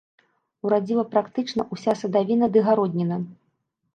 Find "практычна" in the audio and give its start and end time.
1.13-1.67